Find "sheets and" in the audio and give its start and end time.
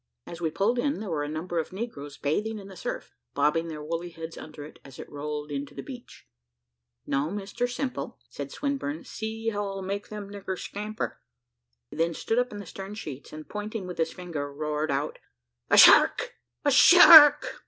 12.95-13.47